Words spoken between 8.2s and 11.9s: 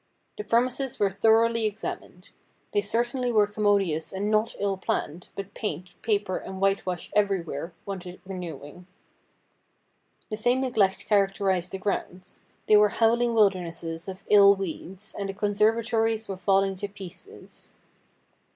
renewing. The same neglect characterised the